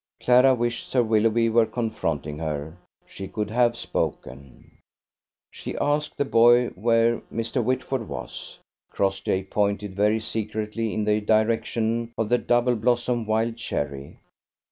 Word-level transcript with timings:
Clara 0.19 0.55
wished 0.55 0.87
Sir 0.87 1.03
Willoughby 1.03 1.47
were 1.47 1.67
confronting 1.67 2.39
her: 2.39 2.75
she 3.05 3.27
could 3.27 3.51
have 3.51 3.77
spoken. 3.77 4.79
She 5.51 5.77
asked 5.77 6.17
the 6.17 6.25
boy 6.25 6.69
where 6.69 7.19
Mr. 7.31 7.63
Whitford 7.63 8.07
was. 8.09 8.57
Crossjay 8.89 9.43
pointed 9.43 9.93
very 9.93 10.19
secretly 10.19 10.91
in 10.91 11.03
the 11.05 11.21
direction 11.21 12.13
of 12.17 12.29
the 12.29 12.39
double 12.39 12.75
blossom 12.75 13.27
wild 13.27 13.57
cherry. 13.57 14.17